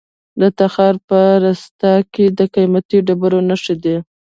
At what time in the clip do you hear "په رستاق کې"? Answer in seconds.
1.07-2.25